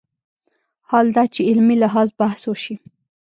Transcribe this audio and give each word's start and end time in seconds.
حال 0.89 1.07
دا 1.15 1.23
چې 1.33 1.41
علمي 1.49 1.75
لحاظ 1.83 2.07
بحث 2.19 2.41
وشي 2.51 2.75